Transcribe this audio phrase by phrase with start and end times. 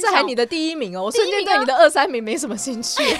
[0.00, 3.02] 这还你的第一名哦，我瞬间对你的二三名没什么兴趣。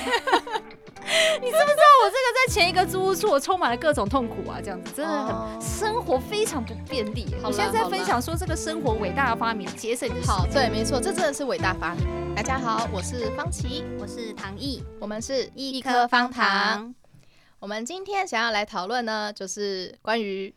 [1.40, 7.26] 你知不知道我这个在前一个租屋处，我充满了各种痛苦啊，这样子真的很生活非常不便利。
[7.44, 10.10] 我现在在分享说这个生活伟大的发明，节省。
[10.26, 12.04] 好，对，没错，这真的是伟大发明。
[12.34, 16.92] 大家好，我是方琦，我是唐毅，我们是一颗方糖。
[17.60, 20.52] 我们今天想要来讨论呢，就是关于。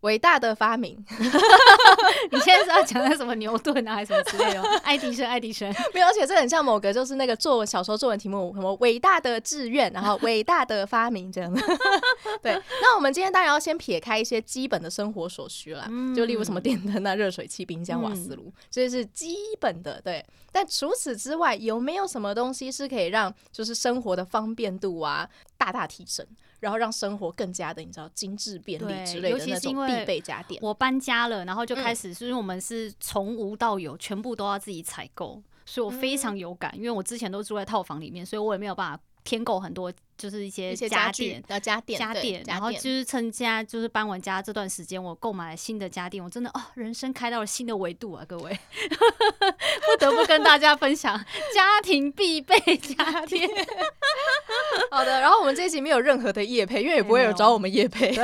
[0.00, 0.96] 伟大的发明，
[2.30, 4.62] 你现在是要讲的什么牛顿啊，还是什么之类的？
[4.82, 11.60] 爱迪生，爱迪生，没有，而且这很像某个就是那个作文小时候作文题目，什么伟大的志愿，然后伟大的发明这样的。
[12.42, 20.00] 对，那我们今天当然要先撇开一些基本的生活所需啦，嗯、就例如什么电灯啊、热水器、冰箱、瓦斯炉，这些是基本的。
[20.02, 26.26] 对，但除此之外，有没有什么东西是可以让就是生活的方便度啊大大提升？
[26.60, 30.60] 然后让生活更加的，你知道，精致便利之类的那种必备家电。
[30.62, 36.72] 我搬家了，然后就开始，是因为我们是从无到有，全部都要自己采购，所以我非常有感。
[36.76, 39.02] 因为我之前都住在套房里面，所以我也没有办法。
[39.24, 51.16] 添购很多，就是一些家电，要家电，家电，然后就是趁家就是搬完家这段时间，我购买了新的家电，我真的哦，人生开到了新的维度啊，各位， 不得不跟大家分享
[51.54, 53.48] 家庭必备家电。
[54.90, 58.14] 好的，然后我们这一集没有任何的业配，因为也不会有人找我们业配。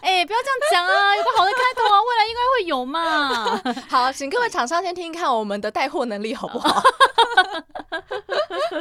[0.00, 3.62] 哎、欸，不要这样讲啊，有个好的开头啊，未来应该会有嘛。
[3.88, 6.82] 好，请各位厂商先听一看我们的带货能力好不好？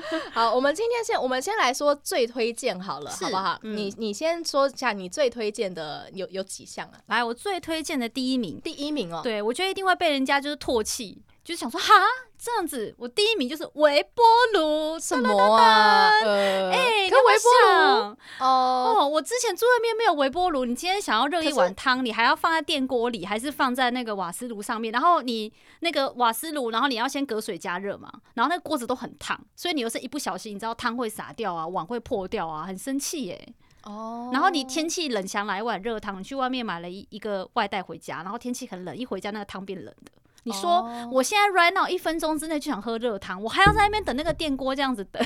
[0.33, 3.59] 好，我们今天先，我们先来说最推荐好了，好不好？
[3.63, 6.99] 嗯、你你先说一下你最推荐的有有几项啊？
[7.07, 11.21] 来，我最推荐的第一名，第一名哦，对，我觉得一定会被人家就是唾弃。
[11.43, 11.93] 就是想说哈，
[12.37, 16.11] 这样子，我第一名就是微波炉，什么啊？
[16.23, 24.91] 哎、欸，跟微波炉哦哦，我之前住外面没有微波炉，你今天想要热一碗汤，你还要放在电锅里，还是放在那个瓦斯炉上面？
[24.93, 33.53] 然后你那个瓦斯炉，然后你要先隔水加热嘛，然后那个锅子都很烫，所以你又是一不小心，你知道汤会洒掉啊，碗会破掉啊，很生气耶。
[33.83, 40.11] 哦，然后你天气冷，想来一碗热汤，你去外面买了一一个外带回家，然后天气很冷，一回家那个汤变冷的。
[40.43, 45.25] 你说我现在 right now 一分钟之内就想喝热汤，我还要在那边等那个电锅这样子等，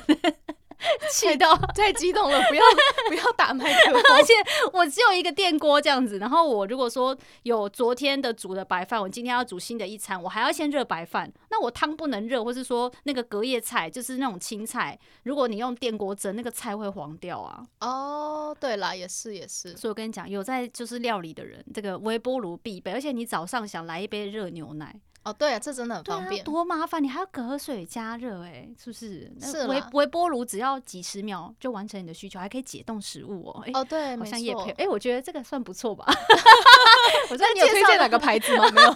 [1.11, 2.63] 气到太激动了，不要
[3.09, 4.33] 不要打麦克风， 而且
[4.73, 17.63] 我只有一个电锅这样子，然后我如果说有昨天的煮的白饭，我今天要煮新的一餐，我还要先热白饭，那我汤不能热，或是说那个隔夜菜就是那种青菜，如果你用电锅蒸，那个菜会黄掉啊。
[17.79, 24.95] 哦，对啦，也是也是，所以我跟你讲，有在就是料理的人，这个微波炉必备，而且你早上想来一杯热牛奶。
[25.23, 27.03] 哦，对啊，这真的很方便，啊、多麻烦！
[27.03, 29.29] 你还要隔水加热，哎，是不是？
[29.41, 33.63] 是啦微微波炉只要几十秒就完成你的需求，还可以解冻食物哦。
[33.73, 36.05] 哦，对，好像业配，哎，我觉得这个算不错吧。
[37.29, 38.71] 我知道你有推荐哪个牌子吗？
[38.71, 38.89] 没有。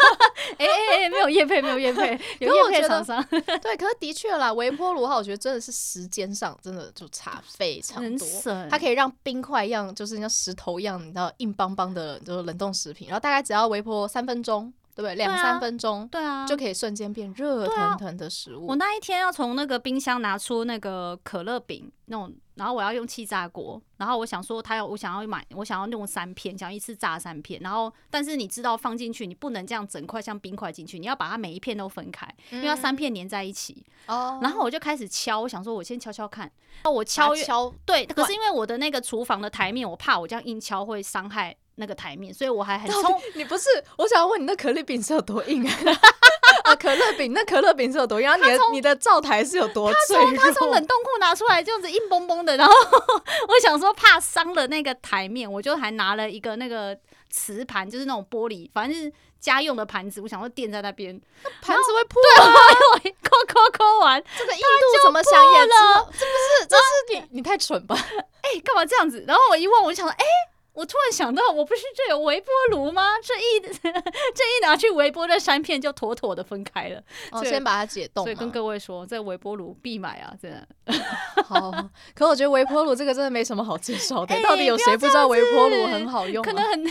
[0.58, 3.22] 哎哎哎，没有叶配，没有叶配，有叶配厂商。
[3.30, 8.28] 对，可是的确啦，微波炉的话，我觉得真的是时间上真的就差非常多。
[8.70, 14.72] 它可以让冰块一样，就是像石头一样，你知道硬邦邦的，就是冷冻食品，然后大概只要微波三分钟。
[15.02, 15.16] 对不对？
[15.16, 18.68] 两三分钟，对啊，就可以瞬间变热腾腾的食物。
[18.68, 27.60] 我那一天要从那个冰箱拿出那个可乐饼那种，然后我要用气炸锅，然后我想说他要我想要买，我想要弄三片，想要一次炸三片。
[27.62, 33.84] 然后但是你知道放进去，你不能这样整块像冰块进去，你要把它每一片都分开，因为要三片粘在一起。
[34.08, 34.40] 哦。
[34.42, 36.52] 然后我就开始敲，我想说我先敲敲看。
[36.84, 41.56] 哦，我敲敲对，可是因为我的那个厨房的台面，我怕我这样硬敲会伤害。
[41.76, 43.22] 那个台面，所以我还很冲。
[43.36, 43.68] 你不是，
[43.98, 45.74] 我想要问你，那可乐饼是有多硬啊？
[46.64, 48.28] 啊，可乐饼，那可乐饼是有多硬？
[48.28, 50.36] 然后你的你的灶台是有多脆弱？
[50.38, 52.56] 他从冷冻库拿出来，这样子硬邦邦的。
[52.56, 52.74] 然后
[53.48, 56.96] 我想说，怕伤了那个台面，我就还拿了一个那个
[57.30, 60.22] 瓷盘，就是那种玻璃，反正是家用的盘子。
[60.22, 61.20] 我想说垫在那边，
[61.62, 62.60] 盘子会破吗？
[63.02, 66.12] 对，抠抠抠完， 这个硬度怎么想也知道？
[66.12, 67.96] 这不是，这是你你太蠢吧？
[68.42, 69.24] 哎，干嘛这样子？
[69.28, 70.26] 然后我一问，我就想说，哎。
[70.74, 73.04] 我突然想到，我不是这有微波炉吗？
[73.24, 77.02] 这一 这一拿去微波，这三片就妥妥的分开了。
[77.32, 78.24] 哦，先把它解冻。
[78.24, 80.34] 所以跟各位说，这微波炉必买啊！
[80.42, 80.68] 真的。
[81.44, 81.72] 好，
[82.16, 84.42] 可我觉得微波炉这个真的没什么好介绍的。
[84.42, 86.44] 到底有谁不知道微波炉很好用？
[86.44, 86.84] 可能很。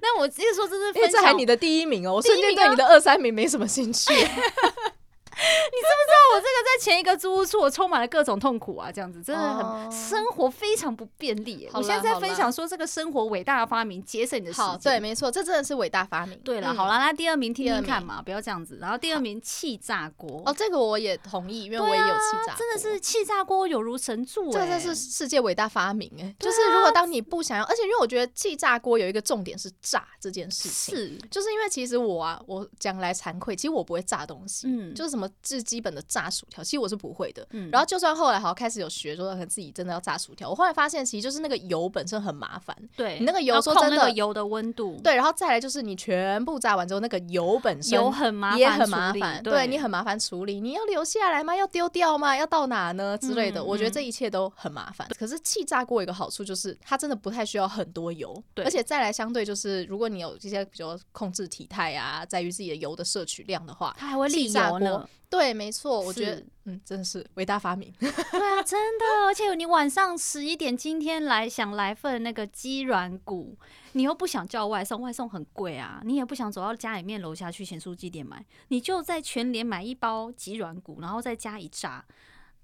[0.00, 1.10] 那我直接说，这是。
[1.10, 4.12] 这还你的第一名哦，我瞬间对你的二三名没什么兴趣。
[5.36, 11.68] 你知不知道我这个在前一个租屋处，我充满了各种痛苦啊，这样子真的很生活非常不便利。
[11.74, 14.78] 我现在在分享说这个生活伟大的发明，节省你的时间。
[14.82, 16.38] 对，没错，这真的是伟大发明。
[16.40, 18.78] 对了，好了，那第二名听听看嘛，不要这样子。
[18.80, 26.34] 然后第二名气炸锅，哦，这个我也同意，因为我也有气炸锅，真的是气炸锅有如神助，这真是世界伟大发明哎。
[26.38, 51.54] 就是如果当你不想要，而且因为我觉得气炸锅有一个重点是炸这件事情，是，就是因为其实我啊，我讲来惭愧，其实我不会炸东西，嗯，就是什么最基本的炸薯条，其实我是不会的，嗯，然后就算后来好像开始有学说可能自己真的要炸薯条，我后来发现其实就是那个油本身很麻烦，对，你那个油说真的油的温度，对，然后再来就是你全部炸完之后，那个油本身油很麻烦，也很麻烦，对你很麻烦处理，你要留下来吗？
[51.54, 52.36] 要丢掉吗？
[52.36, 53.16] 要到哪呢？
[53.18, 55.06] 之类的，我觉得这一切都很麻烦。
[55.18, 65.08] 可是气炸锅有一个好处就是它真的不太需要很多油，对，而且再来相对就是如果你有这些比如控制体态啊，在于自己的油的摄取量的话，它还会利油呢。
[65.28, 67.92] 对，没错，我觉得嗯，真的是伟大发明。
[67.98, 73.56] 对啊，真的，而且你晚上十一点今天来想来份那个鸡软骨，
[73.92, 82.04] 你又不想叫外送，外送很贵啊，你也不想走到家里面楼下去咸酥鸡店买，你就在全联买一包鸡软骨，然后再加一炸。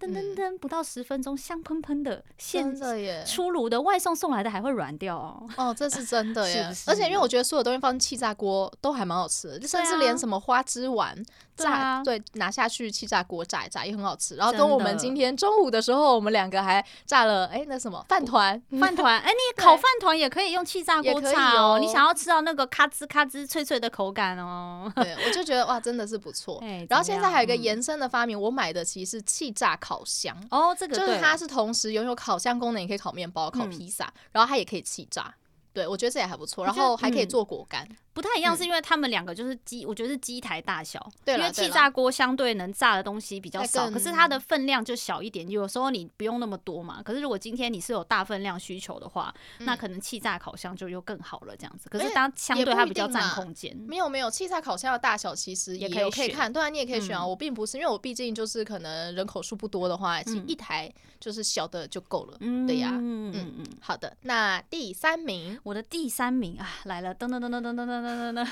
[0.03, 5.47] 噔噔噔，不到十分钟，香喷喷的，现在出炉的外送送来的还会软掉哦。
[5.57, 6.69] 哦，这是真的 耶！
[6.87, 11.17] 而且因为我觉得所有东西放进气炸锅都还蛮好吃的，就甚至连什么花枝丸
[11.57, 14.35] 炸，对，拿下去气炸锅炸一炸也很好吃。
[14.35, 21.79] 然后跟我们今天中午的时候，我们两个还炸了哎那什么 饭团，饭团哎，你 烤饭团也可以用气炸锅炸哦。
[21.79, 24.91] 你想要吃到那个咔吱咔吱脆脆的口感哦。
[24.97, 26.61] 对，我就觉得哇，真的是不错。
[26.89, 29.92] 然后现在还有一个延伸的发明，我买的其实是气炸烤。
[29.93, 35.35] 烤箱哦，这个就是它是同时拥有烤箱功能，也可以烤面包、烤披萨，嗯、然后它也可以气炸。
[35.75, 37.87] 对，我觉得这也还不错，然后还可以做果干。
[38.13, 41.11] 不太一样，是因为他们两个就是机，我觉得是机台大小。
[41.25, 45.49] 对，因为气炸锅相对能炸的东西比较少，可是它的分量就小一点。
[45.49, 47.03] 有时候你不用那么多嘛。
[47.03, 51.89] 可是如果今天你是有大分量需求的话，那可能气炸烤箱就又更好了，这样子。
[51.89, 53.77] 可是当相对它比较占空间。
[53.77, 56.53] 没有没有，气炸烤箱的大小其实也可以可以看。
[56.53, 57.27] 对啊，你也可以选啊。
[57.27, 62.37] 我并不是，因为我毕竟就是可能人口数不多的话，其实一台就是小的就够了。
[62.41, 63.67] 嗯对呀，嗯嗯嗯。
[63.81, 68.47] 好的，那第三名，我的第三名啊来了，噔噔噔噔噔噔噔噔噔。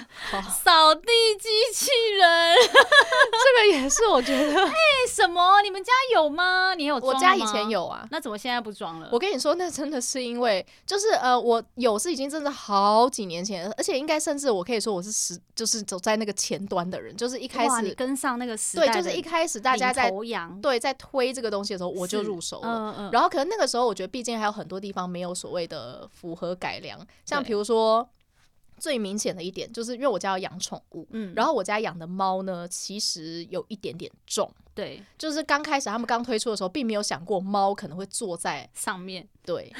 [0.62, 4.64] 扫地机器人， 这个也是我觉得。
[4.66, 4.72] 哎，
[5.08, 5.60] 什么？
[5.62, 6.74] 你们家有吗？
[6.74, 7.18] 你有装吗？
[7.18, 9.08] 我家以前有啊，那怎么现在不装了？
[9.12, 20.10] 我跟你说，那真的是因为，就是呃，我有是已经真的好几年前，而且应该甚至我可以说我是时，就是走在那个前端的人，就是一开始你跟上那个时代，对，就是一开始大家在
[20.62, 22.68] 对在推这个东西的时候，我就入手了。
[22.68, 23.10] 嗯嗯。
[23.12, 28.08] 然后可能那个时候，我觉得毕竟还有很多地方没有所谓的符合改良，像比如说。
[28.80, 39.72] 最明显的一点就是，因为我家要养宠物，嗯，然后我家养的猫呢，其实有一点点重，对，就是刚开始他们刚推出的时候，并没有想过猫可能会坐在上面，对，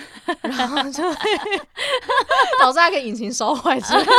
[0.43, 1.03] 然后就
[2.61, 4.13] 导致它可以引擎烧坏之类的。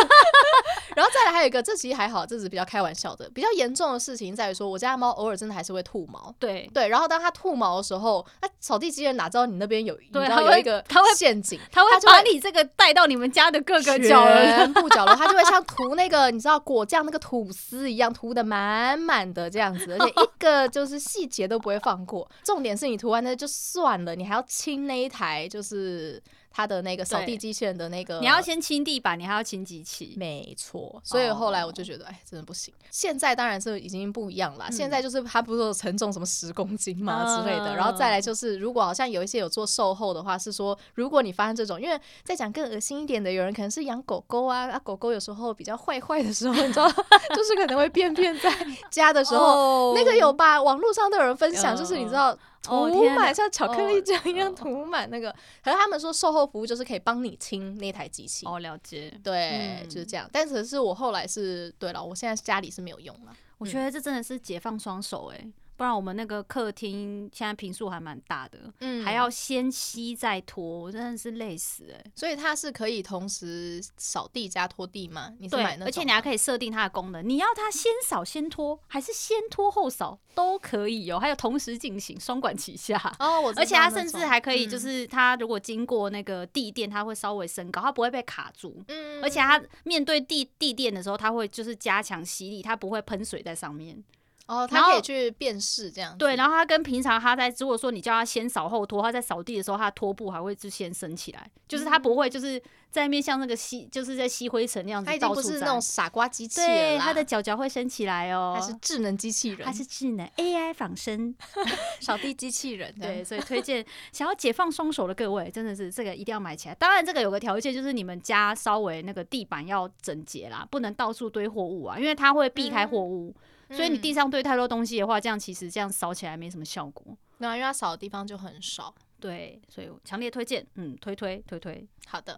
[0.93, 3.29] 然后再来还有一个，这其实还好，这只是比较开玩笑的。
[3.29, 6.33] 比较严重的事情在于说，我家的猫偶尔真的还是会吐毛。
[6.37, 22.29] 对对，然后当它吐毛的时候，那扫地机器人哪知道你那边有，对，它有一个它会陷阱，它会把你这个带到你们家的各个角落，全部角落，它就会像涂那个你知道果酱那个吐司一样涂的满满的这样子，而且一个就是细节都不会放过。
[22.43, 26.21] 重点是你涂完那就算了，你还要清那一台就是。
[26.51, 31.01] 它的那个扫地机器人的那个，你要先清地板，你还要清机器，没错。
[31.03, 32.73] 所以后来我就觉得，哎，真的不行。
[32.89, 37.75] 现在当然是已经不一样了，现在就是它不是说承重什么十公斤嘛之类的。
[37.75, 46.91] 然后再来就是，如果好像有一些有做售后的话，是说如果你发生这种，因为再讲更恶心一点的，有人可能是养狗狗啊，啊狗狗有时候比较坏坏的时候，你知道，
[47.33, 48.49] 就是可能会便便在
[48.89, 50.61] 家的时候，那个有吧？
[50.61, 52.37] 网络上都有人分享，就是你知道。
[52.61, 58.45] 涂满像巧克力酱一样涂满那个，哦、可是他们说售后服务就是可以帮你清那台机器。
[58.45, 59.11] 哦，了解。
[59.23, 60.29] 对，嗯、就是这样。
[60.31, 63.33] 但是是我后来是对了，我现在家里是没有用了。
[63.57, 65.51] 我觉得这真的是解放双手哎、欸。
[65.81, 72.11] 不然我们那个客厅现在坪数还蛮大的，嗯，还要先吸再拖，我真的是累死哎、欸。
[72.15, 75.33] 所以它是可以同时扫地加拖地吗？
[75.39, 75.85] 你是买那种？
[75.87, 81.17] 而且你还可以设定它的功能，你要它先扫先拖，还是先拖后扫都可以哦。
[81.17, 83.41] 还有同时进行，双管齐下哦。
[83.41, 88.83] 我而且它甚至还可以，就是它如果经过那个地垫，它会稍微升高，它不会被卡住。
[88.87, 94.03] 嗯，而且它面对地地垫的时候，它会就是加强吸力，它不会喷水在上面。
[94.47, 96.17] 哦，他可以去辨识这样。
[96.17, 102.61] 对，然后他跟平常他在如果说你叫他先扫后拖，他在扫地的时候，他的拖布还会就先升起来，就是他不会就是。
[102.91, 106.45] 在面像那个吸，就是在吸灰尘那样子，它已经不是那种傻瓜机。
[106.47, 108.55] 对，它的脚脚会升起来哦。
[108.59, 111.33] 它是智能机器人，它是智能 AI 仿生
[112.01, 112.93] 扫地机器人。
[112.99, 116.75] 对，所以推荐想要解放双手的各位，真的是这个一定要买起来。
[116.75, 123.33] 当然，这个有个条件，就是你们家稍微那个地板要整洁啦，不能到处堆货物啊，因为它会避开货物。
[123.69, 127.15] 嗯、所以你地上堆太多东西的话，这样其实这样扫起来没什么效果。
[127.37, 128.93] 那因为它扫的地方就很少。
[129.17, 131.87] 对，所以我强烈推荐，嗯，推推推推。
[132.07, 132.37] 好的。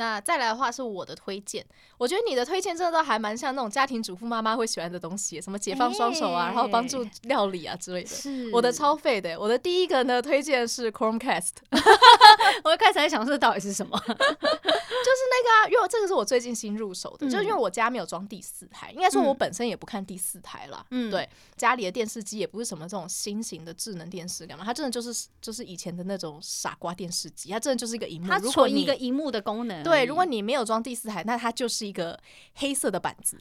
[0.00, 1.62] 那再来的话是我的推荐，
[1.98, 8.08] 我觉得你的推荐真的都还蛮像那种家庭主妇妈妈会喜欢的东西，什么解放双手啊，欸、然后帮助料理啊之类的。
[8.08, 11.50] 是，我的超废的，我的第一个呢推荐是 Chromecast。
[12.64, 20.82] 我一开始在想这到底是什么， 就是那个啊，因为这个是我最近新入手的，嗯、就是因为我家没有装第四台，应该说我本身也不看第四台啦。
[20.92, 21.28] 嗯，对，
[21.58, 29.82] 家里的电视机也不是什么这种新型的智能电视干嘛，它真的就是就是以前的那种傻瓜电视机，它真的就是一个荧幕，它纯一个荧幕的功能。
[29.90, 32.18] 对，如果你没有装第四台，那它就是一个
[32.54, 33.38] 黑色的板子。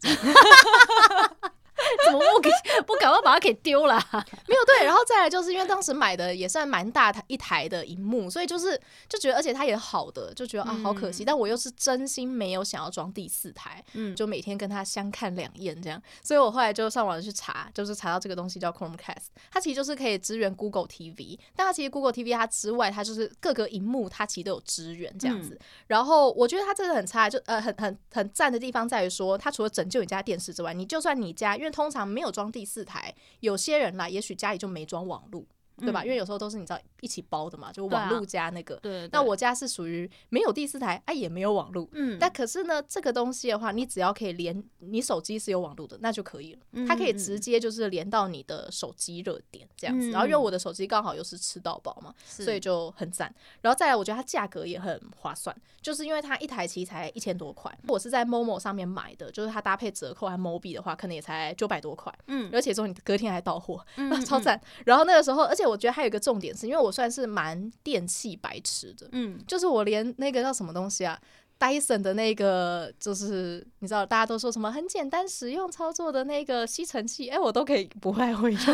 [2.06, 2.50] 怎么不给
[2.86, 3.96] 不赶快把它给丢了？
[4.48, 11.24] 没有对，然后再来就是因为当时买的也算蛮大台一台的荧幕，所以就是就觉得，而且它也好的，就觉得啊好可惜。
[11.24, 16.02] 嗯、但我又是真心没有想要装第四台，嗯，就每天跟它相看两厌这样。
[16.24, 25.56] 所以我后来就上网去查，就是查到这个东西叫 Chromecast，它其实就是可以支援 Google TV，但它其实 Google TV 它之外，它就是各个荧幕它其实都有支援这样子。
[25.56, 35.48] 嗯、然后我觉得它真的很差，就呃很很很赞的地方在于说，它除了拯救你家电视之外，你就算你家因为通常没有装第四台，有些人啦，也许家里就没装网路。
[35.80, 36.04] 对吧？
[36.04, 38.76] 因为有时候都是你知道一起包的嘛，就网路加那个。
[38.78, 39.08] 对。
[39.12, 41.90] 那我家是属于没有第四台，哎，也没有网路。
[41.94, 42.18] 嗯。
[42.20, 46.86] 但可是呢，这个东西的话，你只要可以连你手机是有网路的，那就可以了。
[46.88, 50.12] 它可以直接就是连到你的手机热点这样子。
[50.12, 53.34] 然后因为我的手机刚好又是吃到饱嘛，所以就很赞。
[53.62, 57.76] 然后再来，我觉得它价格也很划算，就是因为它一台其实才一千多块。
[57.88, 62.14] 我是在 Momo 上面买的，就是它搭配折扣还 Mobi 的话，可能也才九百多块。
[62.28, 62.50] 嗯。
[62.52, 63.86] 而且说你隔天还到货，
[64.26, 64.60] 超赞。
[64.86, 66.56] 然后那个时候，而且我觉得还有一个重点。
[66.56, 71.18] 是因为我算是蛮电器白痴的，嗯，就是我连那个叫什么东西啊
[71.60, 78.62] ，Dyson 的那个，就是你知道大家都说什么很简单实用操作的那个吸尘器，哎、欸，我都可以不太会用。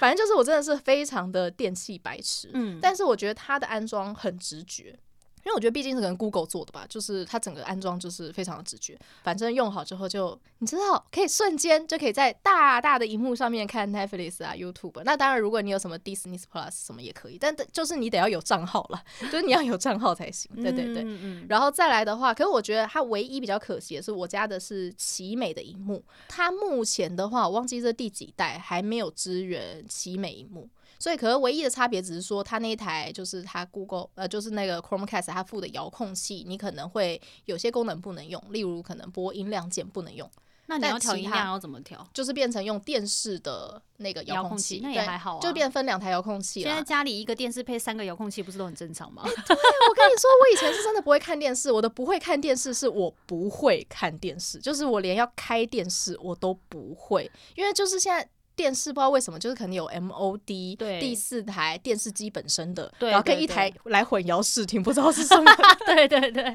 [0.00, 4.98] 反正就是我真的是非常的电器白痴，嗯，但是我觉得它的安装很直觉。
[5.44, 15.02] 因为我觉得毕竟是跟 Google 做的吧，就是它整个安装就是非常的直觉，反正用好之后就你知道可以瞬间就可以在大大的荧幕上面看 Netflix 啊 YouTube。
[15.04, 20.50] 那当然，如果你有什么 Disney Plus 什么也可以，但就是你得要有账号了， 就是你要有账号才行。
[20.56, 30.68] 对对对，嗯然后再来的话，可是我觉得它唯一比较可惜的是，我家的是奇美的荧幕，它目前的话我忘记这第几代还没有支援奇美荧幕。
[31.00, 40.30] 所以，可是唯一的差别只是说，它那一台就是它 Google 呃，就是那个 Chromecast 它附的遥控器，你可能会有些功能不能用，例如可能播音量键不能用。
[40.66, 42.06] 那你要调音量要怎么调？
[42.14, 46.62] 就是变成用电视的那个遥控器，那也还好啊，就变分两台遥控器。
[46.62, 49.22] 现在家里一个电视配三个遥控器，不是都很正常吗？
[49.24, 58.28] 欸， 对，我跟你说，我以前是真的不会看电视，我的不会看电视是我不会看电视，就是我连要开电视我都不会，因为就是现在。
[58.56, 65.50] 电视不知道为什么，就是可能有 MOD 第四台电视机本身的，然后可以一台来混淆视听，不知道是什么。
[65.86, 66.54] 对 对对， 然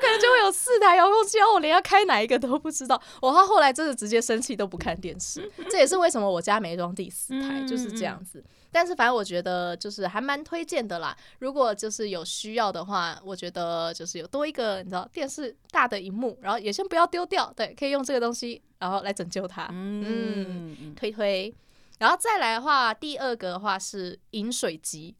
[0.00, 3.00] 可能就会有四台遥控器，我连要开哪一个都不知道。
[3.20, 8.42] 我他后来真的直接生气都不看电视，这也是为什么我家没装第四台，嗯、就是这样子。
[8.72, 11.14] 但是反正我觉得就是还蛮推荐的啦。
[11.40, 19.68] 如果就是有需要的话，我觉得就是有多一个你知道电视大的荧幕，然后也先不要丢掉，对，可以用这个东西然后来拯救它。
[19.70, 21.54] 嗯，嗯，推推。
[21.98, 25.14] 然后再来的话，第二个的话是饮水机。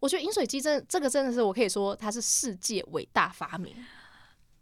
[0.00, 3.76] 我觉得饮水机真这个真的是我可以说它是世界伟大发明。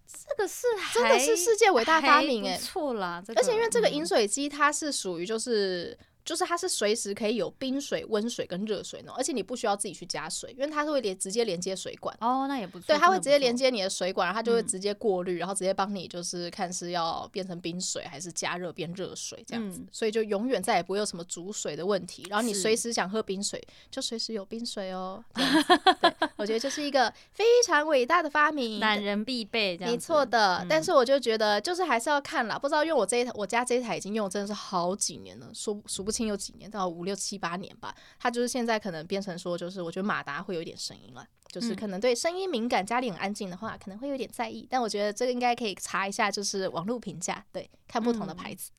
[0.07, 5.97] 这个是真的是世界伟大发明哎，错啦，而且因为这个饮水机它是属于就是。
[6.25, 12.17] 就是它是随时可以有冰水、温水跟热水呢，而且你不需要自己去加水，因为它是会连直接连接水管。
[12.21, 12.87] 哦，那也不错。
[12.87, 22.25] 对，它会直接连接你的水管，然后它就会直接过滤，嗯、然后直接帮你就是看是要变成冰水还是加热变热水这样子，嗯、所以就永远再也不会有什么煮水的问题。
[22.31, 23.61] 然后你随时想喝冰水，
[23.91, 25.23] 就随时有冰水哦。
[25.35, 25.45] 对，
[26.37, 29.93] 我觉得这是一个非常伟大的发明， 男人必备这样。
[29.93, 36.12] 没错的，嗯、但是我就觉得就是还是要看啦，不知道因为我这一台我家这一台已经用了真的是好几年了，数数不。
[36.13, 44.67] 清有几年到五六七八年吧，他就是现在可能变成说，就是我觉得马达会有点声音了，就是可能对声音敏感，家里很安静的话，可能会有点在意。
[44.71, 48.71] 但我觉得这个应该可以查一下，就是网络评价，对，看不同的牌子。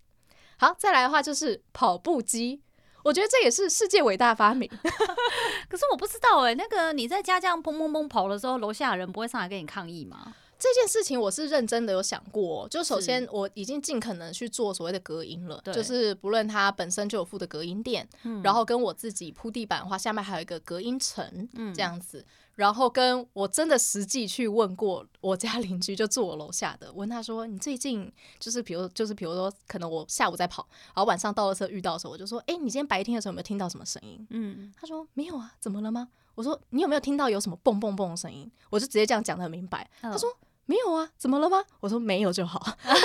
[0.57, 2.61] 好，再来的话就是跑步机，
[3.03, 4.69] 我觉得这也是世界伟大发明。
[5.67, 10.35] 可是我不知道哎、欸，那个你在家这样砰砰砰跑的时候，楼下的人不会上来跟你抗议吗？
[10.63, 18.07] 这件事情我是认真的有想过，就首先我已经尽可能去做所谓的隔音了，就是不论它本身就有附的隔音垫，
[18.41, 30.65] 然后跟我自己铺地板的话，下面还有一个隔音层，这样子，然后跟我真的实际去问过我家邻居，就住我楼下的，问他说，你最近就是比如就是比如说可能我下午在跑，
[30.95, 34.25] 然后晚上到了车遇到的时候，我就说，哎，你今天白天的时候有没有听到什么声音？
[34.29, 36.07] 嗯，他说没有啊，怎么了吗？
[36.35, 38.49] 我说你有没有听到有什么蹦蹦蹦的声音？
[38.69, 40.33] 我就直接这样讲的很明白，他说。
[40.65, 41.63] 没有啊，怎么了吗？
[41.81, 42.97] 我说没有就好， 但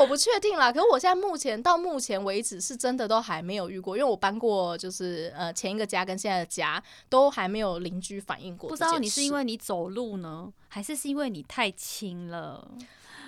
[0.00, 0.70] 我不确定啦。
[0.72, 8.70] 可是我现在目前到目前为止是真的都还没有遇过，因为我搬过，就是呃前一个家跟现在的家都还没有邻居反映过。
[8.70, 12.68] 不知道你是因为你走路呢，还是是因为你太轻了？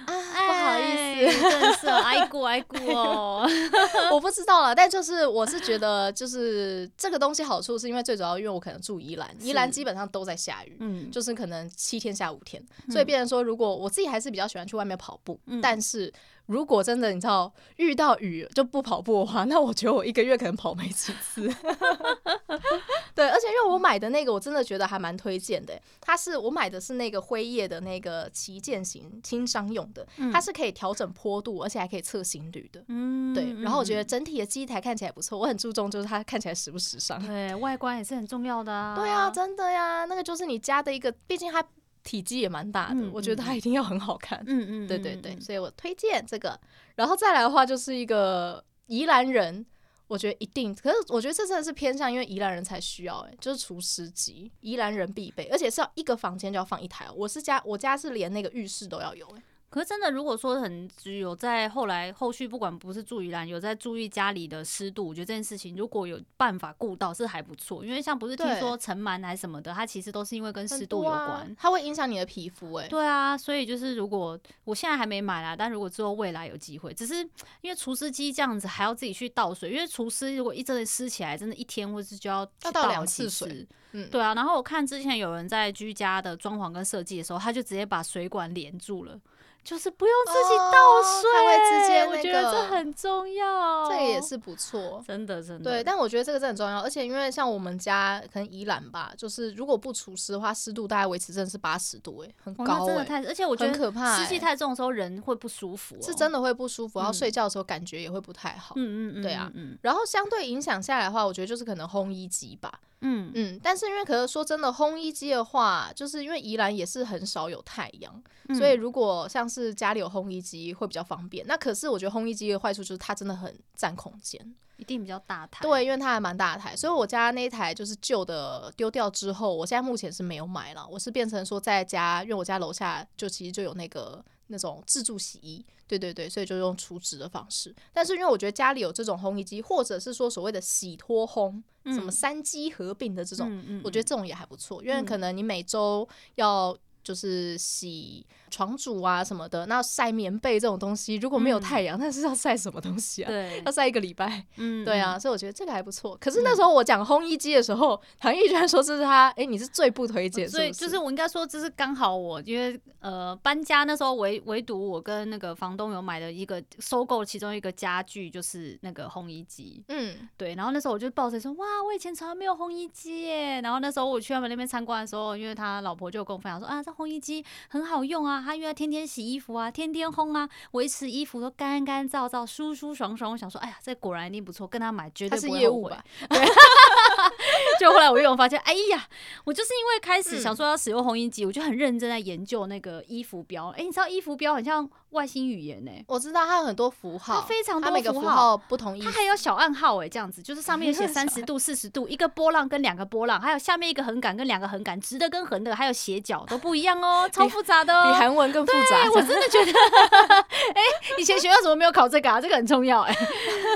[0.07, 0.13] 啊，
[0.47, 3.49] 不好意思，真的是挨过挨过哦，
[4.13, 4.75] 我不知道了。
[4.75, 16.13] 但就是我是觉得，就是这个东西好处是因为最主要，因为我可能住宜兰，宜兰基本上都在下雨，嗯，就是可能七天下五天，所以变成说，如果我自己还是比较喜欢去外面跑步，但是。
[16.47, 21.43] 如果真的你知道遇到雨就不跑步的话， 那我觉得我一个月可能跑没几次。
[23.15, 25.79] 对，而且因为我买的那个，我真的觉得还蛮推荐的。
[26.01, 32.83] 它是我买的是那个辉夜的那个旗舰型轻商用的，它是可以调整坡度，而且还可以测心率的。
[32.89, 33.53] 嗯，对。
[33.63, 37.25] 然后我觉得整体的机台看起来不错，我很注重就是它看起来时不时尚。
[37.27, 38.97] 对，外观也是很重要的啊。
[38.97, 41.63] 对啊，真的呀，那个就是你家的一个，毕竟它。
[42.03, 44.43] 体积也蛮大的，嗯、我觉得它一定要很好看。
[44.47, 46.59] 嗯嗯，对对对，所以我推荐这个。
[46.95, 49.65] 然后再来的话，就是一个宜兰人，
[50.09, 50.75] 我觉得一定。
[50.75, 57.11] 可是我觉得这真的是偏向，因为宜兰人才需要，哎，就是除湿机，宜兰人必备，而且是要一个房间就要放一台。
[57.15, 59.43] 我是家，我家是连那个浴室都要有，哎。
[59.73, 67.83] 可是真的，如果说很有在后来后续，不管不是住宜兰，有在注意家里的湿度，我觉得这件事情如果有办法顾到是还不错。
[67.83, 72.75] 因为像不是听说尘螨还是什么的，它其实都是因为跟湿度有关，啊、它会影响你的皮肤。
[72.75, 77.17] 哎，对啊，所以就是如果我现在还没买啦，但如果之后未来有机会，只是
[77.63, 83.67] 因为除湿机这样子还要自己去倒水，因为除湿如果一阵子湿起来，真的一天或是就要要倒两次水。
[83.93, 84.35] 嗯，对啊。
[84.35, 89.19] 然后我看之前有人在居家的装潢跟设计的时候，他就直接把水管连住了。
[89.65, 95.71] 就是不用自己倒水，它会直接那个，我觉得这很重要，这个也是不错，真的真的。
[95.71, 112.81] 对，但我觉得这个真的很重要，而且因为像我们家可能宜兰吧，就是如果不除湿的话，湿度大概维持真的是八十度，哎，很高，真的太，而且我觉得很可怕，湿气太重的时候人会不舒服，是真的会不舒服，然后睡觉的时候感觉也会不太好，嗯嗯嗯，对啊，嗯然后相对影响下来的话，我觉得就是可能烘衣机吧。
[113.05, 121.47] 嗯嗯，但是因为可是说真的，烘衣机的话，就是因为宜兰也是很少有太阳，嗯、所以如果像是家里有烘衣机会比较方便。
[121.47, 124.41] 那可是我觉得烘衣机的坏处就是它真的很占空间，
[124.79, 125.63] 一定比较大台。
[125.63, 134.25] 对，因为它还蛮大台，所以我家那一台就是旧的丢掉之后，我现在目前是没有买了，我是变成说在家，因为我家楼下就其实就有那个。
[134.49, 137.75] 那种自助洗衣，对对对，所以就用储值的方式。
[137.91, 146.77] 但是因为我觉得家里有这种烘衣机，或者是说所谓的洗脱烘，嗯、什么三机合并的这种，嗯嗯、我觉得这种也还不错，因为可能你每周要。
[147.03, 153.29] 就是洗床组啊什么的，那晒棉被这种东西，如果没有太阳，那、嗯、是要晒什么东西啊？
[153.29, 154.45] 对，要晒一个礼拜。
[154.57, 156.17] 嗯，对啊，所以我觉得这个还不错。
[156.21, 169.83] 可是那时候我讲烘衣机的时候，唐毅居然说这是他，哎、欸，你是最不推荐，所以就是我应该说这是刚好我因为呃搬家那时候唯唯独我跟那个房东有买的一个收购其中一个家具就是那个烘衣机。
[169.89, 173.61] 嗯，对，然后那时候我就抱着说哇，我以前从来没有烘衣机耶。
[173.63, 176.81] 然后那时候我去他们那边参观的时候，因为他老婆就跟我分享说啊。
[176.93, 183.33] 烘衣机很好用啊，他因为天天洗衣服啊，天天烘啊，维持衣服都干干燥燥、舒舒爽爽。
[183.33, 185.97] 我想说，哎呀，这果然一定不错，跟他买绝对不会后悔。
[187.81, 189.09] 就后来我又发现，哎呀，
[189.45, 193.69] 我就是因为开始想说要使用烘衣机，我就很认真在研究那个衣服标。
[193.71, 195.91] 哎，你知道衣服标很像外星语言呢？
[196.07, 209.11] 我知道它有很多符号，它非常多符号不同意思，它还有小暗号哎，这样子就是上面写 三十度、四十度，一个波浪跟两个波浪，还有下面一个横杆跟两个横杆，直的跟横的，还有斜角都不一样哦， 超复杂的哦，比韩文更复杂。
[209.15, 209.73] 我真的觉得，
[210.75, 210.83] 哎，
[211.19, 212.41] 以前学校怎么没有考这个啊？
[212.41, 213.15] 这个很重要哎。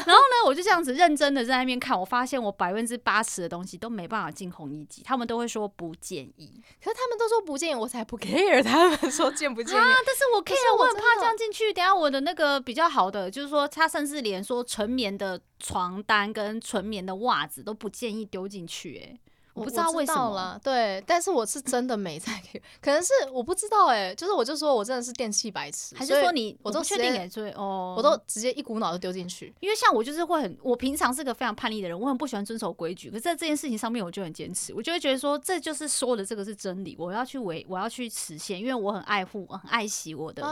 [0.07, 6.63] 然后呢，我就这样子认真的在那边看，我发现我百分之八十的东西都没办法进红衣机，他们都会说不建议。
[6.83, 8.63] 可是他们都说不建议，我才不 care。
[8.63, 9.95] 他们说建不建议啊？
[10.07, 18.99] 但是我 care，我很怕放进去，等下我的那个比较好的，就是说它甚至连说纯棉的床单跟纯棉的袜子都不建议丢进去。
[18.99, 19.19] 哎，
[19.57, 40.43] 我不知道为什么了，对，但是我是真的没在给，可能是我不知道哎、欸，就是我就说我真的是电器白痴，还是说你我都确定给追哦，我都直接一股脑就丢进去，因为像我就是会很，我平常是个非常叛逆的人，我很不喜欢遵守规矩，可是在这件事情上面我就很坚持，我就会觉得说这就是说的这个是真理，我要去维，我要去实现，因为我很爱护，我很爱惜我的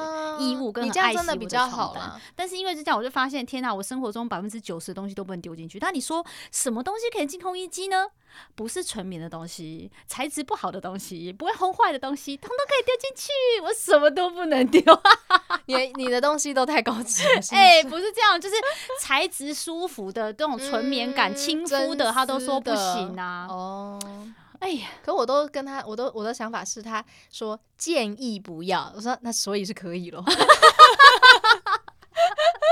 [0.41, 2.19] 衣物，跟很爱惜我的床单，你这样真的比较好啦。
[2.35, 8.07] 但是因为是这样，我就发现天哪，我生活中百分之九十的东西都不能丢进去，但你说什么东西可以进烘衣机呢？
[8.57, 13.33] 不是纯棉的东西，材质不好的东西，不会烘坏的东西，通通可以丢进去。
[13.65, 14.81] 我什么都不能丢，
[15.67, 17.41] 你你的东西都太高级了。
[17.51, 18.55] 哎、欸，不是这样，就是
[19.01, 23.49] 材质舒服的这种纯棉感、亲肤的，他都说不行啊。
[23.51, 23.99] 哦，
[24.61, 30.25] 哎呀，可我都跟他，我都我的想法是，他说建议不要，我说那所以是可以咯。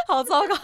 [0.09, 0.57] 好糟糕，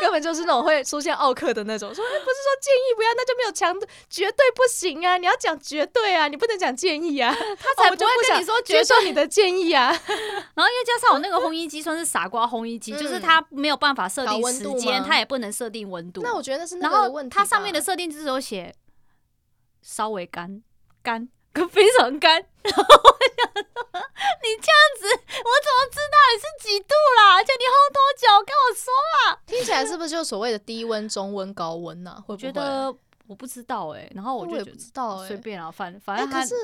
[0.00, 1.94] 根本就是那种会出现奥克的那种。
[1.94, 3.74] 说不是说建议不要，那就没有强
[4.08, 5.16] 绝对不行啊！
[5.18, 7.34] 你要讲绝对啊，你不能讲建议啊。
[7.34, 9.88] 他才不会跟你说接受你的建议啊。
[10.54, 16.22] 然后因为加上我那个烘衣机算是傻瓜烘衣机，嗯、就是它没有办法设定时间，它也不能设定温度。
[16.22, 17.34] 那我觉得那是那个问题。
[17.34, 18.74] 它上面的设定就是有写
[19.82, 20.62] 稍微干
[21.02, 21.28] 干。
[21.68, 23.62] 非常干，然后我想说，
[24.42, 27.36] 你这样子，我怎么知道你是几度啦？
[27.36, 28.26] 而且你喝多久？
[28.44, 29.38] 跟我说啊！
[29.46, 32.22] 听起来是不是就所谓的低温、中温、高温呢？
[32.26, 32.48] 会不会？
[32.48, 32.94] 我觉得
[33.26, 36.44] 我不知道哎、欸，然后我就也不知道哎，随便啊，反反正他。
[36.44, 36.54] 欸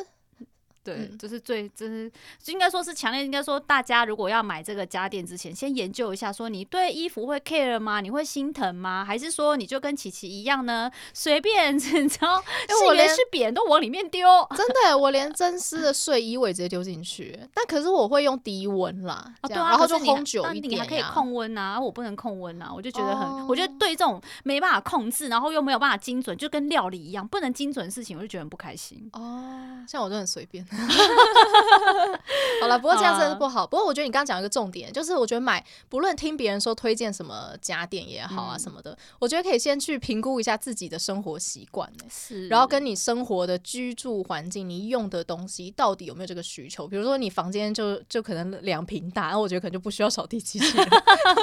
[0.84, 2.10] 对，嗯、就是最，就是
[2.46, 8.00] 应该说是强烈，应该说大家如果要买这个家电之前，先研究一下，说你对衣服会 care 吗？
[8.00, 9.04] 你会心疼吗？
[9.04, 10.90] 还是说你就跟琪琪一样呢？
[11.14, 12.42] 随便， 你知道，
[12.86, 14.28] 我连是扁都往里面丢。
[14.56, 17.38] 真的，我连真丝的睡衣我也直接丢进去。
[17.54, 29.08] 但可是我会用低温啦，哦、对啊，然后就烘久一点，你还可以控温啊，我不能控温啊，我就觉得很，哦、我觉得对这种没办法控制，然后又没有办法精准，就跟料理一样，不能精准的事情，我就觉得很不开心。
[29.12, 30.66] 哦，像我都很随便。
[32.60, 33.66] 好了，不过这样真的是不好。
[33.66, 46.86] 不过我觉得你刚刚讲一个重点，就是我觉得买不论听别人说推荐什么家电也好啊什么的，我觉得可以先去评估一下自己的生活习惯，是，然后跟你生活的居住环境，你用的东西到底有没有这个需求？
[46.86, 50.88] 比如说你房间就就可能两平大，那我觉得可能就不需要扫地机器人，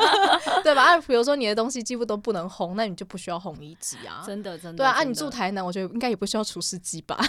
[0.63, 0.83] 对吧？
[0.83, 4.77] 啊，比如说你的东西几乎都不能烘，那你就不需要烘衣机啊，真的真的。
[4.77, 7.19] 对啊，啊，你住台南，我觉得应该也不需要除湿机吧。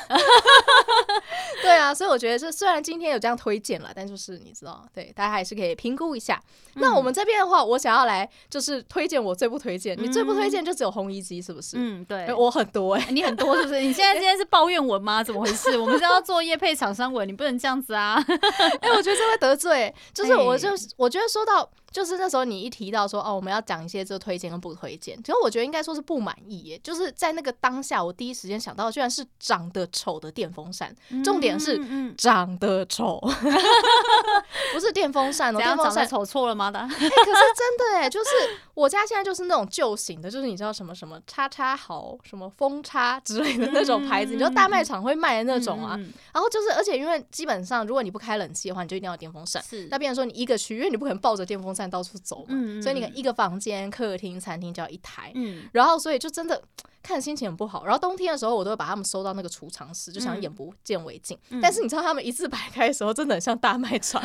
[1.62, 6.40] 对啊，所以我觉得这虽然今天有这样推荐了，但就是你知道，对大家还是可以评估一下。
[6.74, 11.76] 嗯、那我们这边的话，我想要来就是推荐我最不推荐，嗯、你最不推荐就只有红衣机，是不是？
[11.78, 13.80] 嗯，对，我很多哎、欸，你很多是不是？
[13.80, 15.22] 你现在 今天是抱怨文吗？
[15.22, 15.76] 怎么回事？
[15.78, 18.22] 我们是要做业配厂商文，你不能这样子啊！
[18.26, 21.68] 哎、欸，我觉得这会得罪，就是我就我觉得说到。
[21.90, 26.80] 就是那时候你一提到说哦，我们要讲一些这个推荐跟不推荐，其实我觉得应该说是不满意耶。
[26.82, 31.78] 就是在那个当下，我第一时间想到的居然是长得丑的电风扇，重点是
[32.16, 33.28] 长得丑，不
[34.80, 36.70] 是电风扇哦，电风扇瞅错了吗？
[36.70, 38.30] 的、欸，可是真的哎，就是
[38.72, 45.98] 我家现在就是那种旧型的，就是你知道什么什么叉叉好，什么风叉之类的那种牌子，你知道大卖场会卖的那种啊。
[46.32, 49.62] 然后就是，而且因为基本上如果你不开冷气的话，你就一定要电风扇。
[49.62, 51.90] 是，那变成说你一个区，因为你不可能抱着电风扇。
[51.90, 56.62] 到处走嘛，嗯、所以你看一个房间、客厅、餐厅就要一台，嗯、然后所以就真的
[57.02, 57.84] 看心情很不好。
[57.84, 61.38] 然后冬天的时候，我都会把他们收到那个储藏室，就想眼不见为净。
[61.50, 64.22] 嗯、但是你知道他们一字排开的时候，真的很像大卖场，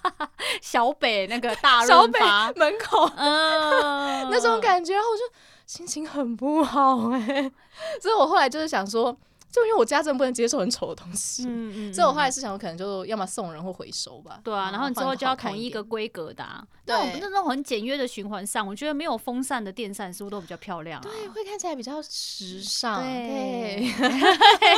[0.62, 2.18] 小北那个大小北
[2.56, 5.22] 门口， 嗯、 那种感觉，然后我就
[5.66, 7.52] 心情很不好哎、欸。
[8.00, 9.16] 所以我后来就是想说。
[9.50, 14.40] 就因为我家真的不能接受很丑的东西，嗯嗯，所以我后来是想，我可能就要么送人或回收吧。
[14.44, 16.44] 对啊，然后你之后就要统一一个规格的，
[16.86, 21.00] 对，那种很简约的循环扇，我觉得没有风扇的电扇是不是都比较漂亮？
[21.02, 23.02] 对，会看起来比较时尚。
[23.02, 23.92] 对，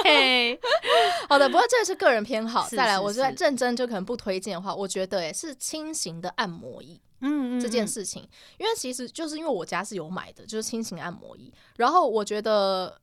[0.03, 0.61] 对，
[1.29, 2.67] 好的，不过这是个人偏好。
[2.71, 8.27] 再来，我觉得认真就可能不推荐的话，我觉得诶是轻型的按摩椅，嗯嗯，这件事情，
[8.59, 13.02] 因为其实就是因为我家是有买的，就是轻型按摩椅，然后我觉得。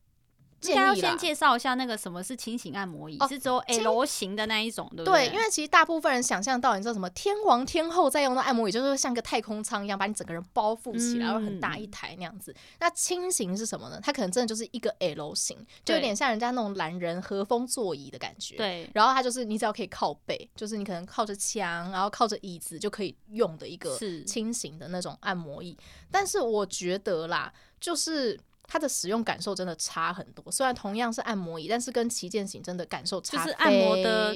[0.62, 5.28] 应该要先介绍一下那个什么是轻型按摩椅，哦、是只有 L 型的那一种，对不对？
[5.28, 12.54] 对，因为其实大部分人想象到，你知道什么天王天后在用的按摩椅，就是像个太空舱一样，把你整个人包覆起来，然后、嗯、很大一台那样子。
[12.78, 13.98] 那轻型是什么呢？
[14.02, 18.56] 它可能真的就是一个 L 型，就有点像人家那种懒人和风座椅的感觉。
[18.56, 23.96] 对，然后它就是你只要可以靠背，就是你可能靠着墙，然后靠着椅子就可以用的一个
[24.26, 25.70] 轻型的那种按摩椅。
[25.70, 25.76] 是
[26.10, 28.38] 但是我觉得啦，就是。
[28.72, 30.48] 它的使用感受真的差很多。
[30.52, 34.32] 虽然同样是按摩椅，但是跟旗舰型真的感受差，就是按摩的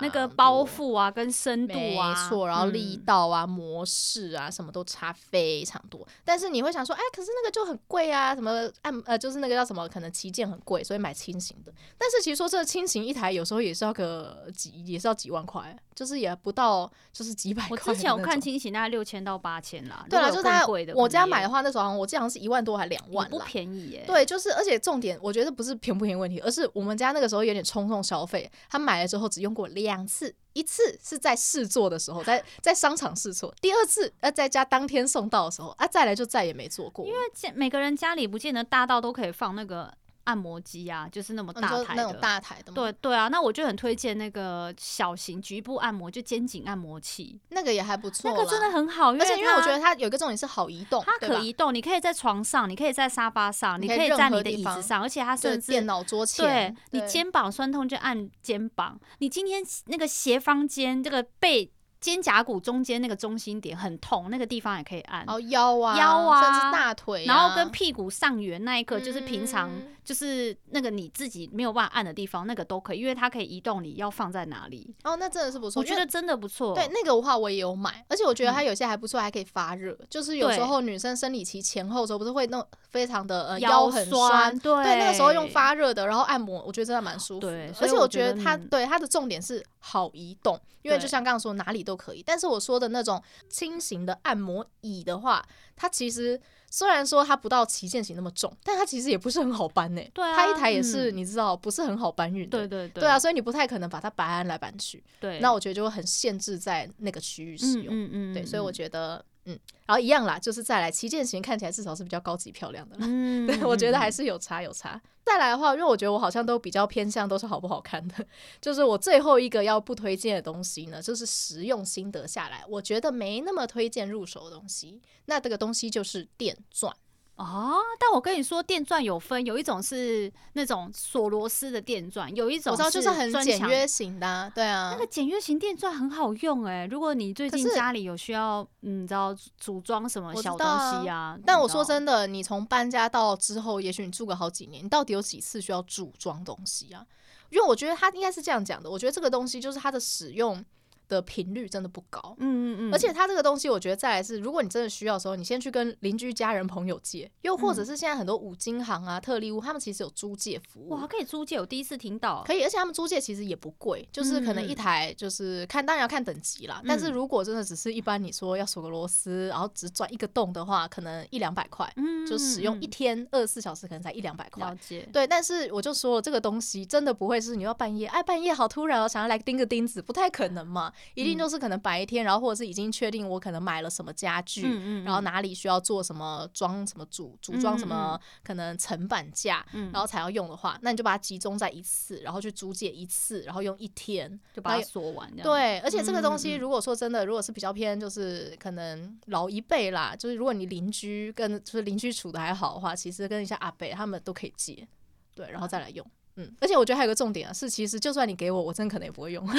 [0.00, 6.06] 那个包覆啊，跟深度啊，没错，然后力道啊、嗯、模式啊，什么都差非常多。
[6.24, 11.72] 但是你会想说，哎，可是那个就很贵啊，什么按呃，就是那个叫什么，可能旗舰很贵，所以买轻型的。
[11.98, 17.70] 但是其实说这个轻型一台有时候也是要个几，也是要几万块，就是也不到就是几百块。
[17.70, 20.06] 我之前我看轻型大概六千到八千啦。
[20.08, 24.04] 对啊，就是它我家买的话，那时候好像我记得好像是一万多还两万，不便宜耶。
[24.06, 28.50] 对，就是而且重点，我觉得不是便不便宜问题，而是我们家那个时候有点冲动消费。
[28.68, 37.06] 他买了之后只用过两次，一次是在试做的时候，在 在商场试错；第二次呃在家当天送到的时候啊，再来就再也没做过。
[37.06, 37.18] 因为
[37.54, 39.92] 每个人家里不见得大到都可以放那个。
[40.24, 42.72] 按摩机啊，就是那么大台的，那种大台的。
[42.72, 61.70] 对对啊，那我就很推荐那个小型局部按摩，就肩颈按摩器，那个也还不错，那个真的很好，而且因为我觉得它有一个重点是好移动，它可移动，你可以在床上，你可以在沙发上，你可以在你的椅子上，而且它甚至电脑桌前，对，你肩膀酸痛就按肩膀，你今天那个斜方肩这个背。
[62.04, 65.24] 肩胛骨中间那个中心点很痛，那个地方也可以按。
[65.26, 69.70] 哦，腰啊，腰啊，甚至大腿、啊，然后跟屁股上缘那一刻，就是平常
[70.04, 74.94] 就是那个你自己没有办法按的地方，那个都可以，因为它可以移动，你要放在哪里？
[75.02, 76.74] 哦，那真的是不错，我觉得真的不错。
[76.74, 79.96] 对，那个的话我也有买，而且我觉得它有些还不错，还可以发热。
[79.98, 87.40] 嗯、就是有时候女生生理期前后的时候，不是会弄非常的呃腰很酸，对，对，那个时候用发热的，然后按摩，我觉得真的蛮舒服。
[87.40, 92.74] 对，而且我觉得它对它的重点是好移动，因为就像刚刚说哪里都可以，但是我说。
[92.74, 100.02] 的那种轻型的按摩椅的话，它其实虽然说它不到旗舰型那么重，但它其实也不是很好搬呢。
[100.12, 102.58] 对啊，它一台也是、嗯、你知道不是很好搬运的。
[102.58, 105.02] 对对对，对啊，所以你不太可能把它搬来搬去。
[105.20, 107.94] 对，那我觉得就会很限制在那个区域使用。
[107.94, 109.24] 嗯嗯，嗯，对，所以我觉得。
[109.46, 113.06] 嗯，然后一样啦，就是再来旗舰型看起来至少是比较高级漂亮的啦。
[113.08, 115.00] 嗯，对，我觉得还是有差有差。
[115.24, 118.14] 再来的话，因为我觉得我好像都比较偏向都是好不好看的，
[118.60, 125.00] 就是我最后一个要不推荐的东西呢，就是实用心得下来，我觉得没那么推荐入手的东西。
[125.26, 126.94] 那这个东西就是电钻。
[127.36, 136.86] 哦，但我跟你说，电钻有分，有一种是那种锁螺丝的电钻，有一种我知道就是很简约型的、啊，对啊，那个简约型电钻很好用哎、欸。
[136.86, 141.16] 如果你最近家里有需要，嗯，你知道组装什么小东西啊？
[141.16, 147.04] 啊但我说真的，你从搬家到之后，也许你住个好几年，你到底有几次需要组装东西啊？
[147.50, 150.64] 因为我觉得它应该是这样讲的，我觉得这个东西就是它的使用。
[151.08, 160.88] 的频率真的不高，嗯嗯嗯，而且它这个东西，我觉得再来是，如果你真的需要的时候，你先去跟邻居、家人、朋友借，又或者是现在很多五金行啊、特例屋，他们其实有租借服务。
[160.90, 162.42] 哇，可以租借，我第一次听到。
[162.46, 166.82] 可以，而且他们租借其实也不贵，就是可能一台就是看，当然要看等级啦。
[166.86, 174.64] 但是如果真的只是一般，你说要锁个螺丝，然后只转一个洞的话，可能一两百块，嗯，就使用一天二十四小时，可能才一两百块。
[174.64, 175.08] 了解。
[175.12, 181.74] 对，但是我就说了，这个东西真的不会是你要半夜，哎，半夜好突然哦，想要来钉个钉子，不太可能嘛，一定就是可能。
[181.84, 184.62] 白天，然后或者是已经确定我可能买了什么家具，
[185.04, 195.30] 然后哪里需要做什么装什么组组装什么可能层板架，嗯，然后才要用的话，那你就把它集中在一次，然后去租借一次，然后用一天就把它锁完。
[195.36, 204.88] 对，而且这个东西如果说真的，如果是比较偏就是可能老一辈啦，就是如果你邻居跟就是邻居处的还好的话，其实跟一下阿伯他们都可以借，
[205.34, 206.06] 对，然后再来用。
[206.36, 209.46] 嗯，而且我觉得还有个重点啊，是其实就算你给我，我真可能也不会用。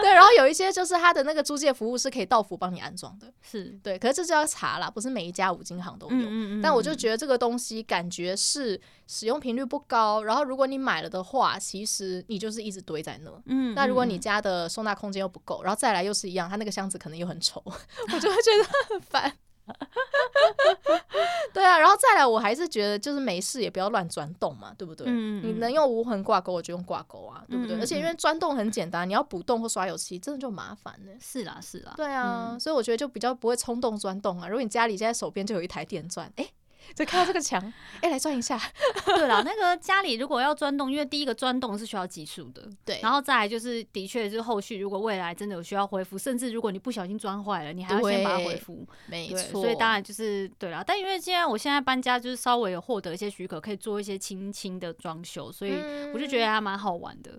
[0.00, 6.12] 对，然后有一些就是它的那个租借服务是可以到府帮你安装的，是对，可是这就要查啦，不是每一家五金行都有。
[6.12, 13.30] 嗯嗯嗯，但我就觉得这个东西感觉是使用频率不高，然后如果你买了的话，其实你就是一直堆在那。
[13.46, 19.32] 嗯，那如果你家的收纳空间又不够，然后再来又是一样，它那个箱子可能又很丑， 我就会觉得很烦。
[21.52, 25.06] 对啊，然后再来，我还是觉得就是没事也不要乱钻洞嘛，对不对？
[25.08, 27.76] 嗯，你能用无痕挂钩，我就用挂钩啊，对不对？
[27.76, 31.12] 嗯、而且因为钻洞很简单，你要补洞或刷油漆，真的就麻烦了。
[31.20, 31.94] 是啦，是啦。
[31.96, 34.48] 对啊，嗯、所以我觉得就比较不会冲动钻洞啊。
[34.48, 36.46] 如果你家里现在手边就有一台电钻，哎。
[36.94, 37.60] 就看到这个墙，
[37.96, 38.60] 哎、欸，来钻一下。
[39.06, 43.00] 对了，那个家里如果要钻洞，因为第一个钻洞是需要技术的，对。
[43.02, 48.86] 然后再来就是，的确是后续如果未来真的有需要恢复，甚至如果你不小心钻坏了，你还要先把它恢复。
[49.06, 49.62] 没错。
[49.62, 55.72] 所以当然就是对了，但因为现在我现在搬家，就是稍微有获得一些许可，可以做一些轻轻的装修，所以
[56.14, 57.32] 我就觉得还蛮好玩的。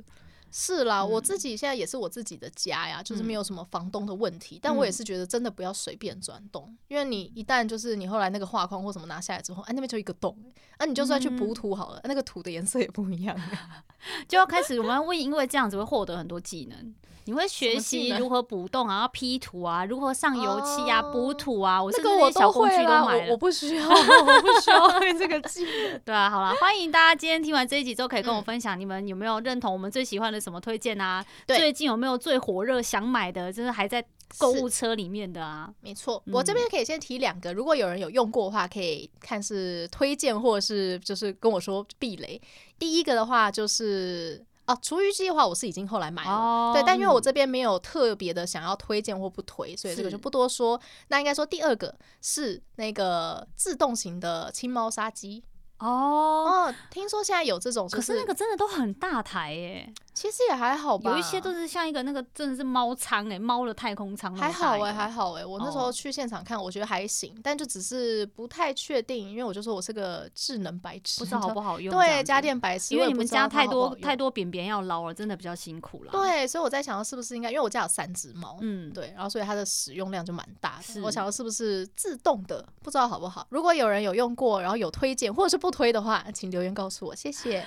[0.51, 4.59] 是啦，我自己现在也是我自己的家呀，就是没有什么房东的问题。
[4.61, 10.37] 但我也是觉得真的不要随便转动，因为你一旦就是你后来那个画框或什么拿下来之后，哎，那边就一个洞，
[10.77, 13.37] 啊，你就算去补土好了，那个土的颜色也不一样，
[14.27, 16.95] 就要开始我们会因为这样子会获得很多技能。
[17.27, 21.83] 你会学习如何补洞，然后 P 图啊，如何上油漆啊，补土啊。
[21.83, 25.99] 我这个我小工具都买了，我不需要，我不需要会这个技能。
[26.05, 31.23] 对啊，好了，欢迎大家今天听完这一集之后，可以跟我分享你们有没有认同我们最喜欢的什么推荐啊？
[31.47, 34.01] 最近有没有最火热想买的，就是还在
[34.37, 35.69] 购物车里面的啊？
[35.81, 42.41] 没错，我这边可以先提两个，如果有人有用过的话，可以看是推荐或者是就是跟我说避雷。
[42.79, 44.46] 第一个的话就是。
[44.67, 50.79] 哦，厨余机的话，我是已经后来买了，哦、对，但因为我这边没有特别的想要推荐或不推，所以这个就不多说。
[51.07, 55.41] 那应该说第二个是那个自动型的清猫砂机。
[55.79, 59.93] 哦，哦，听说现在有这种，可是那个真的都很大台耶。
[60.13, 64.35] 其实也还好吧，有一些都是像一个那个真的是猫舱哎，猫的太空舱。
[64.35, 71.95] 还好哎，还好哎，我那时候去现场看，我觉得还行，但就只是不太确定，因为我就说我是个智能白痴，不知道好不好用。
[71.95, 76.11] 对，家电白痴，因为你们家太多太多便便要捞了，真的比较辛苦了。
[76.11, 81.01] 对，所以我在想，是不是应该，因为我家有三只猫，嗯，对，然后所以它的使用量就蛮大的。
[81.03, 83.45] 我想要是不是自动的，不知道好不好。
[83.51, 87.65] 如果有人有用过，然后有推荐或者是不推的话，请留言告诉我，谢谢，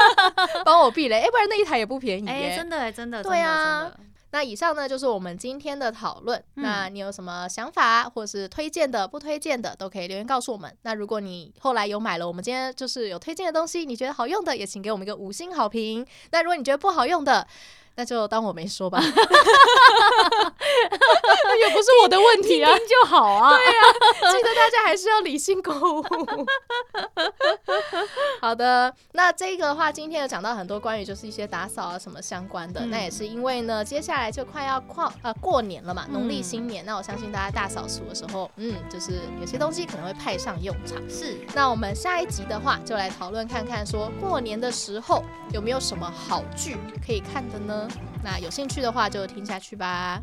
[0.64, 1.20] 帮我避雷。
[1.20, 2.56] 哎，不然那一台也不便宜耶。
[2.56, 3.92] 真的真的，对啊。
[4.32, 6.38] 那以上呢就是我们今天的讨论。
[6.54, 10.72] 嗯、那你有什么想法，或是推荐的、不推荐的，都可以留言告诉我们。
[10.82, 16.06] 那如果你后来有买了我们今天就是有推荐的东西，你觉得好用的，也请给我们一个五星好评。
[16.30, 17.44] 那如果你觉得不好用的，
[17.96, 19.10] 那就当我没说吧， 也
[21.68, 23.54] 不是我的问题啊，就好啊。
[23.56, 23.72] 对啊，
[24.32, 26.02] 记得大家还是要理性购物。
[28.40, 36.84] 好的，那这个的话，今天有讲到很多关于就是一些打扫啊什么相关的，嗯、那也是因为呢，接下来就快要跨呃过年了嘛，农历新年。
[36.84, 40.96] 嗯、那我相信大家大扫除的时候，嗯，就是有些东西可能会派上用场。
[41.10, 45.22] 是，那我们下一集的话，就来讨论看看，说过年的时候
[45.52, 46.76] 有没有什么好剧
[47.06, 47.58] 可以看的
[48.22, 50.22] 那有兴趣的话就听下去吧。